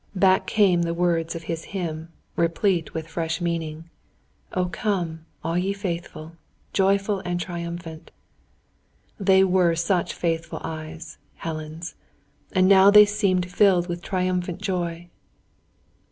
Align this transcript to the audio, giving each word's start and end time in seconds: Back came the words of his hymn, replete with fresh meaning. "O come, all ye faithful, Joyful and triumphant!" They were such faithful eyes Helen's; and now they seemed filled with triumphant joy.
Back 0.15 0.47
came 0.47 0.81
the 0.81 0.95
words 0.95 1.35
of 1.35 1.43
his 1.43 1.63
hymn, 1.77 2.09
replete 2.35 2.95
with 2.95 3.07
fresh 3.07 3.39
meaning. 3.39 3.87
"O 4.51 4.65
come, 4.65 5.25
all 5.43 5.59
ye 5.59 5.73
faithful, 5.73 6.31
Joyful 6.73 7.19
and 7.19 7.39
triumphant!" 7.39 8.09
They 9.19 9.43
were 9.43 9.75
such 9.75 10.15
faithful 10.15 10.59
eyes 10.63 11.19
Helen's; 11.35 11.93
and 12.51 12.67
now 12.67 12.89
they 12.89 13.05
seemed 13.05 13.51
filled 13.51 13.87
with 13.87 14.01
triumphant 14.01 14.59
joy. 14.59 15.09